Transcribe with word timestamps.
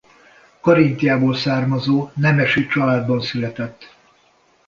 Karintiából 0.61 1.35
származó 1.35 2.09
nemesi 2.15 2.67
családban 2.67 3.21
született. 3.21 3.95